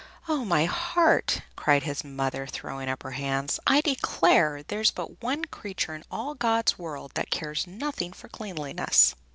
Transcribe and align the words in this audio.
"Oh, 0.27 0.43
my 0.43 0.65
heart!" 0.65 1.41
cried 1.55 1.83
his 1.83 2.03
mother, 2.03 2.47
throwing 2.47 2.89
up 2.89 3.03
her 3.03 3.11
hands. 3.11 3.59
"I 3.67 3.81
declare 3.81 4.63
there's 4.63 4.89
but 4.89 5.21
one 5.21 5.45
creature 5.45 5.93
in 5.93 6.03
all 6.09 6.33
God's 6.33 6.79
world 6.79 7.11
that 7.13 7.29
cares 7.29 7.67
nothing 7.67 8.11
for 8.11 8.27
cleanliness! 8.27 9.13